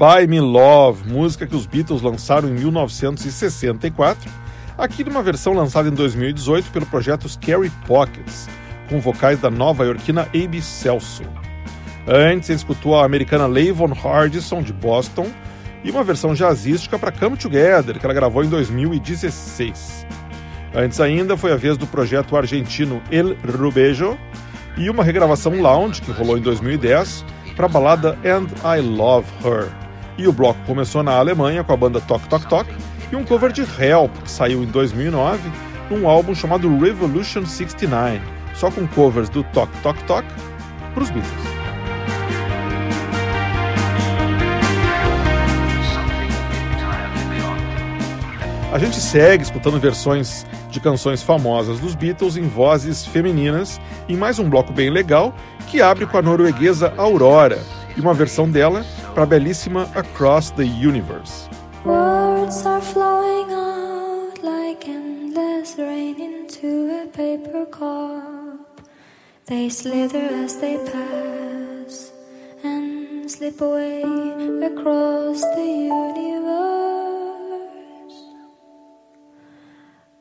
Buy 0.00 0.26
Me 0.26 0.40
Love, 0.40 1.06
música 1.12 1.46
que 1.46 1.54
os 1.54 1.66
Beatles 1.66 2.00
lançaram 2.00 2.48
em 2.48 2.52
1964, 2.52 4.30
aqui 4.78 5.04
numa 5.04 5.22
versão 5.22 5.52
lançada 5.52 5.90
em 5.90 5.92
2018 5.92 6.70
pelo 6.70 6.86
projeto 6.86 7.28
Scary 7.28 7.70
Pockets, 7.86 8.48
com 8.88 8.98
vocais 8.98 9.38
da 9.38 9.50
nova 9.50 9.84
iorquina 9.84 10.22
Abe 10.22 10.62
Celso. 10.62 11.24
Antes, 12.08 12.48
escutou 12.48 12.98
a 12.98 13.04
americana 13.04 13.46
Lavon 13.46 13.92
Hardison, 13.92 14.62
de 14.62 14.72
Boston, 14.72 15.26
e 15.84 15.90
uma 15.90 16.02
versão 16.02 16.32
jazzística 16.32 16.98
para 16.98 17.12
Come 17.12 17.36
Together, 17.36 17.98
que 17.98 18.06
ela 18.06 18.14
gravou 18.14 18.42
em 18.42 18.48
2016. 18.48 20.06
Antes 20.74 20.98
ainda, 20.98 21.36
foi 21.36 21.52
a 21.52 21.56
vez 21.56 21.76
do 21.76 21.86
projeto 21.86 22.38
argentino 22.38 23.02
El 23.12 23.36
Rubejo, 23.44 24.16
e 24.78 24.88
uma 24.88 25.04
regravação 25.04 25.60
lounge 25.60 26.00
que 26.00 26.10
rolou 26.10 26.38
em 26.38 26.40
2010 26.40 27.22
para 27.54 27.66
a 27.66 27.68
balada 27.68 28.18
And 28.24 28.46
I 28.64 28.80
Love 28.80 29.28
Her. 29.44 29.79
E 30.20 30.28
o 30.28 30.32
bloco 30.34 30.60
começou 30.66 31.02
na 31.02 31.12
Alemanha 31.12 31.64
com 31.64 31.72
a 31.72 31.76
banda 31.78 31.98
Tok 31.98 32.28
Tok 32.28 32.46
Tok 32.46 32.70
e 33.10 33.16
um 33.16 33.24
cover 33.24 33.50
de 33.50 33.62
Help, 33.62 34.14
que 34.22 34.30
saiu 34.30 34.62
em 34.62 34.66
2009, 34.66 35.50
num 35.88 36.06
álbum 36.06 36.34
chamado 36.34 36.68
Revolution 36.78 37.46
69, 37.46 38.20
só 38.54 38.70
com 38.70 38.86
covers 38.88 39.30
do 39.30 39.42
Tok 39.44 39.72
Tok 39.82 40.04
Tok 40.04 40.28
para 40.92 41.02
os 41.02 41.08
Beatles. 41.08 41.32
A 48.74 48.78
gente 48.78 48.96
segue 48.96 49.42
escutando 49.42 49.80
versões 49.80 50.44
de 50.68 50.80
canções 50.80 51.22
famosas 51.22 51.80
dos 51.80 51.94
Beatles 51.94 52.36
em 52.36 52.46
vozes 52.46 53.06
femininas, 53.06 53.80
em 54.06 54.18
mais 54.18 54.38
um 54.38 54.50
bloco 54.50 54.70
bem 54.70 54.90
legal 54.90 55.34
que 55.66 55.80
abre 55.80 56.04
com 56.04 56.18
a 56.18 56.22
norueguesa 56.22 56.92
Aurora 56.98 57.64
e 57.96 58.00
uma 58.02 58.12
versão 58.12 58.50
dela 58.50 58.84
para 59.10 59.24
a 59.24 59.26
belíssima 59.26 59.88
Across 59.94 60.52
the 60.52 60.64
Universe. 60.64 61.48
Words 61.84 62.64
are 62.66 62.80
flowing 62.80 63.50
out 63.52 64.38
like 64.42 64.88
endless 64.88 65.76
rain 65.78 66.20
into 66.20 67.02
a 67.02 67.06
paper 67.06 67.66
cup. 67.66 68.80
They 69.46 69.68
slither 69.68 70.28
as 70.44 70.56
they 70.60 70.76
pass 70.78 72.12
and 72.62 73.30
slip 73.30 73.60
away 73.60 74.02
across 74.62 75.40
the 75.56 75.70
universe. 75.90 76.70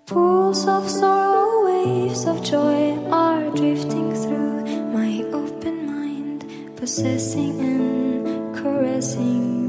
Pools 0.08 0.66
of 0.68 0.90
sorrow, 0.90 1.66
waves 1.66 2.26
of 2.26 2.42
joy 2.44 2.98
are 3.12 3.50
drifting 3.52 4.16
through 4.16 4.64
my 4.92 5.24
open 5.32 5.86
mind, 5.86 6.46
possessing 6.76 7.60
and 7.60 8.09
caressing 8.62 9.69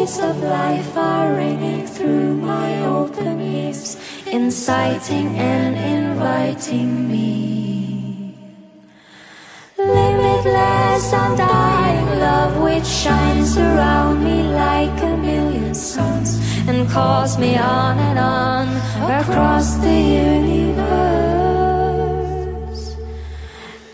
shades 0.00 0.18
of 0.20 0.42
life 0.42 0.96
are 0.96 1.34
ringing 1.34 1.86
through 1.86 2.34
my 2.36 2.84
open 2.86 3.40
ears, 3.40 3.96
inciting 4.26 5.36
and 5.36 5.76
inviting 5.76 7.08
me. 7.10 8.34
Limitless, 9.76 11.12
undying 11.12 12.18
love 12.18 12.62
which 12.62 12.86
shines 12.86 13.58
around 13.58 14.24
me 14.24 14.42
like 14.42 15.02
a 15.02 15.16
million 15.16 15.74
suns 15.74 16.38
and 16.66 16.88
calls 16.88 17.36
me 17.38 17.58
on 17.58 17.98
and 17.98 18.18
on 18.18 18.68
across 19.20 19.76
the 19.76 20.00
universe. 20.34 20.96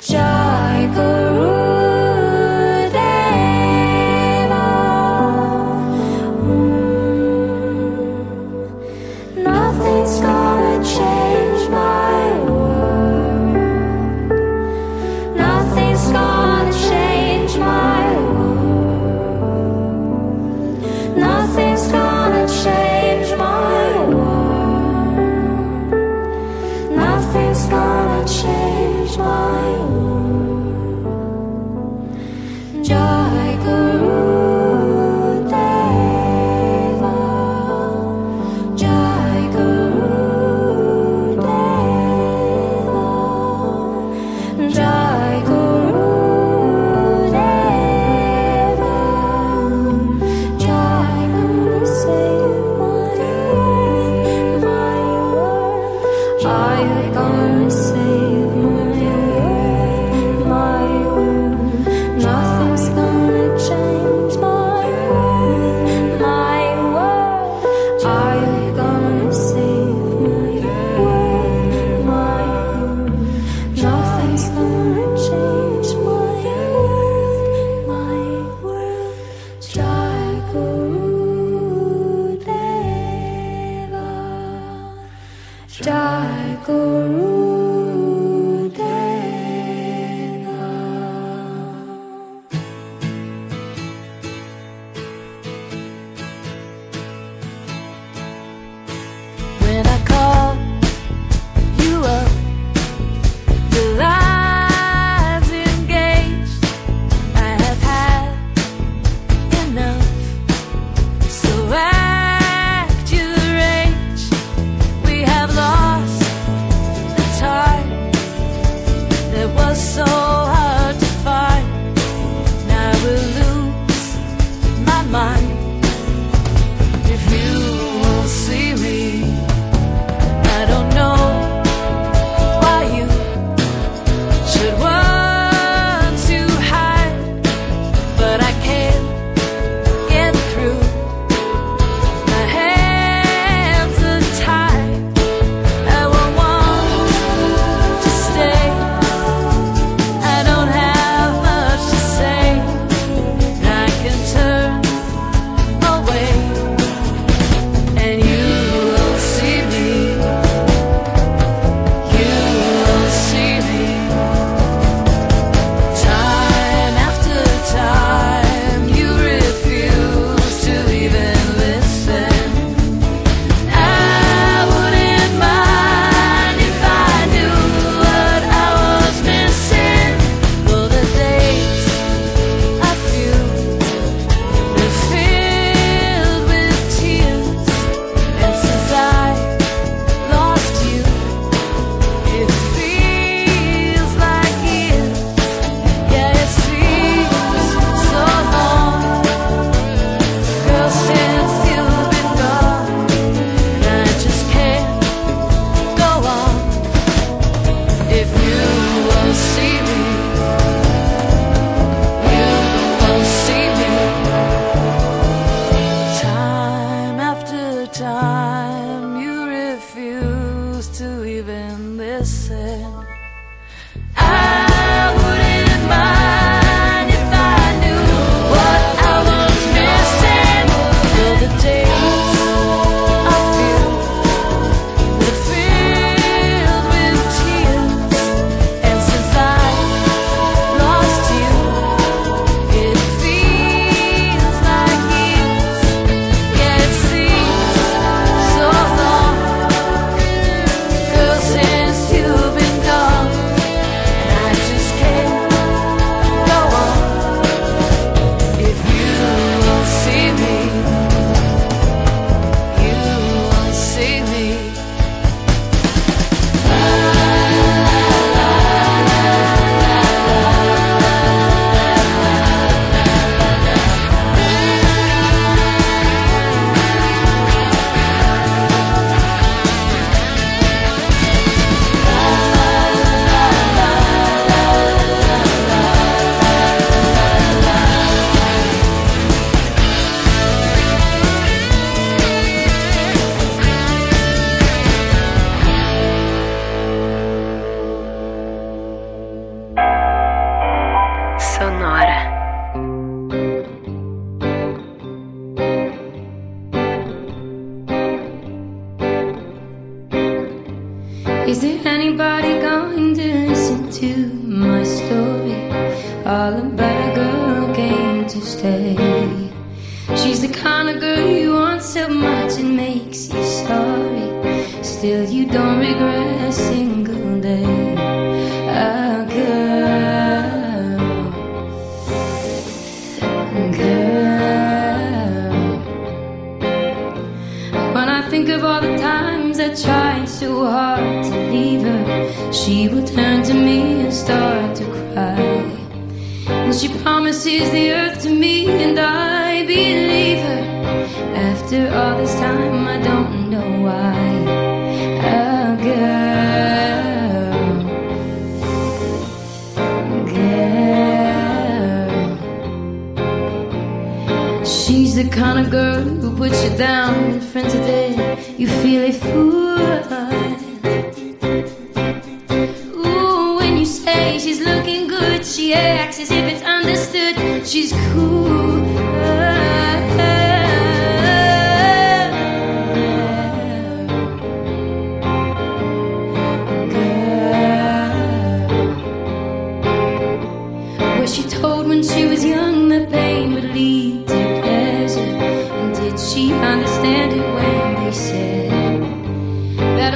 Jai 0.00 0.88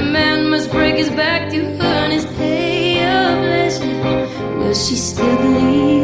a 0.01 0.11
man 0.11 0.49
must 0.49 0.71
break 0.71 0.95
his 0.95 1.09
back 1.09 1.51
to 1.51 1.59
earn 1.79 2.11
his 2.11 2.25
pay. 2.37 3.03
of 3.03 3.37
blessing. 3.45 3.99
Will 4.57 4.73
she 4.73 4.95
still 4.95 5.37
believe? 5.37 6.00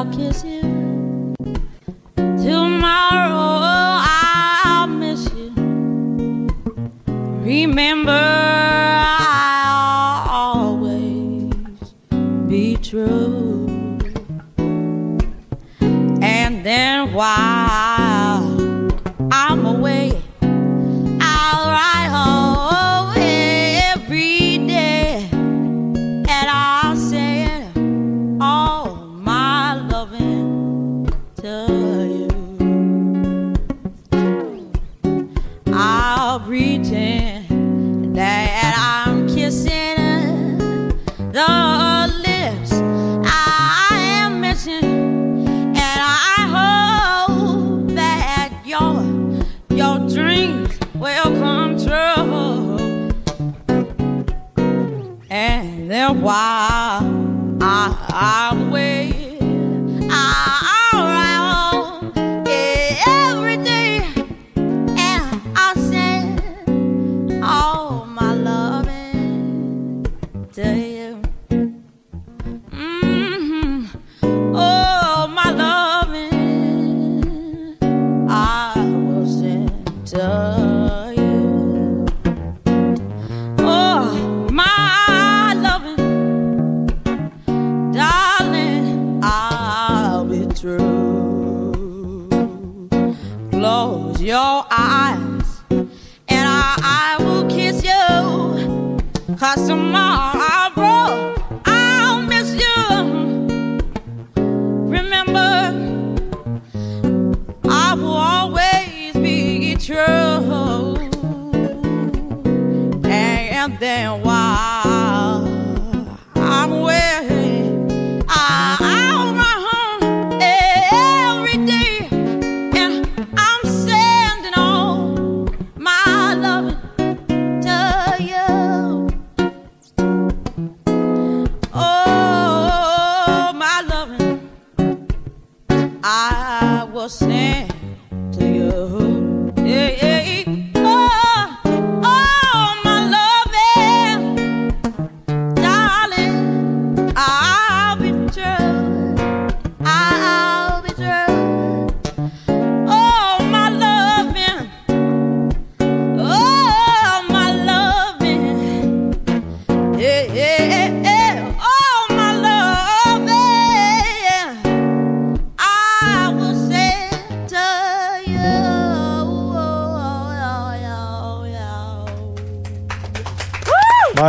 I'll 0.00 0.06
kiss 0.16 0.44
you. 0.44 0.59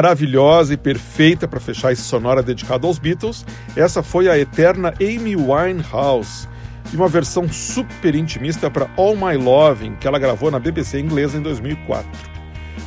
Maravilhosa 0.02 0.74
e 0.74 0.78
perfeita 0.78 1.47
para 1.47 1.60
fechar 1.60 1.91
esse 1.91 2.02
sonora 2.02 2.41
dedicado 2.41 2.88
aos 2.88 2.97
Beatles, 2.97 3.45
essa 3.76 4.02
foi 4.02 4.28
a 4.28 4.36
eterna 4.36 4.95
Amy 4.99 5.36
Winehouse, 5.36 6.49
e 6.91 6.95
uma 6.95 7.08
versão 7.08 7.47
super 7.47 8.16
intimista 8.16 8.68
para 8.72 8.89
All 8.97 9.16
My 9.16 9.38
Loving, 9.38 9.93
que 9.97 10.08
ela 10.08 10.18
gravou 10.18 10.49
na 10.49 10.58
BBC 10.58 10.99
inglesa 10.99 11.38
em 11.38 11.41
2004. 11.43 12.10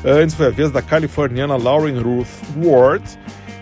Antes 0.05 0.35
foi 0.35 0.49
a 0.49 0.51
vez 0.51 0.73
da 0.73 0.83
californiana 0.83 1.57
Lauren 1.57 2.01
Ruth 2.01 2.27
Ward, 2.57 3.05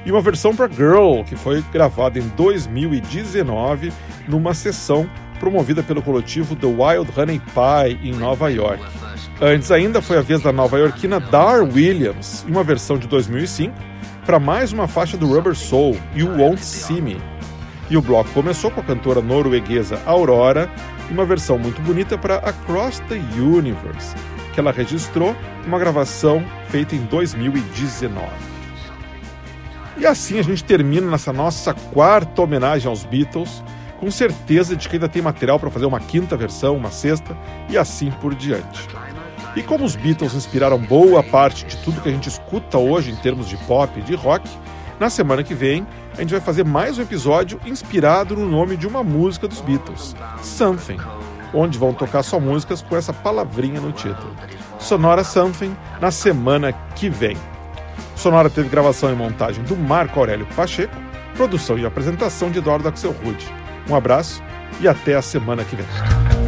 e 0.06 0.10
uma 0.10 0.22
versão 0.22 0.56
para 0.56 0.72
Girl, 0.72 1.22
que 1.22 1.36
foi 1.36 1.62
gravada 1.70 2.18
em 2.18 2.26
2019 2.28 3.92
numa 4.28 4.54
sessão 4.54 5.06
promovida 5.38 5.82
pelo 5.82 6.00
coletivo 6.00 6.56
The 6.56 6.68
Wild 6.68 7.12
Honey 7.14 7.38
Pie 7.38 8.08
em 8.08 8.14
Nova 8.14 8.50
York. 8.50 8.82
Antes 9.44 9.72
ainda 9.72 10.00
foi 10.00 10.18
a 10.18 10.20
vez 10.20 10.40
da 10.40 10.52
nova-iorquina 10.52 11.18
Dar 11.18 11.64
Williams, 11.64 12.44
em 12.46 12.52
uma 12.52 12.62
versão 12.62 12.96
de 12.96 13.08
2005, 13.08 13.74
para 14.24 14.38
mais 14.38 14.72
uma 14.72 14.86
faixa 14.86 15.16
do 15.16 15.26
Rubber 15.26 15.56
Soul, 15.56 15.98
You 16.14 16.30
Won't 16.38 16.64
See 16.64 17.02
Me. 17.02 17.20
E 17.90 17.96
o 17.96 18.00
bloco 18.00 18.30
começou 18.30 18.70
com 18.70 18.80
a 18.80 18.84
cantora 18.84 19.20
norueguesa 19.20 20.00
Aurora, 20.06 20.70
e 21.10 21.12
uma 21.12 21.24
versão 21.24 21.58
muito 21.58 21.82
bonita 21.82 22.16
para 22.16 22.36
Across 22.36 23.00
the 23.08 23.20
Universe, 23.36 24.14
que 24.54 24.60
ela 24.60 24.70
registrou 24.70 25.34
uma 25.66 25.76
gravação 25.76 26.44
feita 26.68 26.94
em 26.94 27.02
2019. 27.06 28.24
E 29.98 30.06
assim 30.06 30.38
a 30.38 30.42
gente 30.42 30.62
termina 30.62 31.10
nessa 31.10 31.32
nossa 31.32 31.74
quarta 31.74 32.42
homenagem 32.42 32.88
aos 32.88 33.04
Beatles, 33.04 33.60
com 33.98 34.08
certeza 34.08 34.76
de 34.76 34.88
que 34.88 34.94
ainda 34.94 35.08
tem 35.08 35.20
material 35.20 35.58
para 35.58 35.68
fazer 35.68 35.86
uma 35.86 35.98
quinta 35.98 36.36
versão, 36.36 36.76
uma 36.76 36.92
sexta 36.92 37.36
e 37.68 37.76
assim 37.76 38.12
por 38.20 38.36
diante. 38.36 38.86
E 39.54 39.62
como 39.62 39.84
os 39.84 39.94
Beatles 39.94 40.34
inspiraram 40.34 40.78
boa 40.78 41.22
parte 41.22 41.66
de 41.66 41.76
tudo 41.78 42.00
que 42.00 42.08
a 42.08 42.12
gente 42.12 42.28
escuta 42.28 42.78
hoje 42.78 43.10
em 43.10 43.16
termos 43.16 43.48
de 43.48 43.56
pop 43.58 43.98
e 43.98 44.02
de 44.02 44.14
rock, 44.14 44.48
na 44.98 45.10
semana 45.10 45.42
que 45.42 45.54
vem 45.54 45.86
a 46.16 46.20
gente 46.20 46.30
vai 46.30 46.40
fazer 46.40 46.64
mais 46.64 46.98
um 46.98 47.02
episódio 47.02 47.60
inspirado 47.66 48.34
no 48.34 48.48
nome 48.48 48.76
de 48.76 48.86
uma 48.86 49.02
música 49.02 49.48
dos 49.48 49.60
Beatles, 49.60 50.14
Something, 50.42 50.98
onde 51.52 51.78
vão 51.78 51.92
tocar 51.92 52.22
só 52.22 52.40
músicas 52.40 52.80
com 52.82 52.96
essa 52.96 53.12
palavrinha 53.12 53.80
no 53.80 53.92
título. 53.92 54.34
Sonora 54.78 55.24
Something 55.24 55.76
na 56.00 56.10
semana 56.10 56.72
que 56.94 57.08
vem. 57.08 57.36
Sonora 58.16 58.48
teve 58.48 58.68
gravação 58.68 59.10
e 59.12 59.14
montagem 59.14 59.64
do 59.64 59.76
Marco 59.76 60.18
Aurélio 60.18 60.46
Pacheco, 60.56 60.94
produção 61.34 61.78
e 61.78 61.84
apresentação 61.84 62.50
de 62.50 62.58
Eduardo 62.58 62.88
Axel 62.88 63.12
Rude. 63.12 63.46
Um 63.88 63.94
abraço 63.94 64.42
e 64.80 64.88
até 64.88 65.14
a 65.14 65.22
semana 65.22 65.64
que 65.64 65.76
vem. 65.76 66.41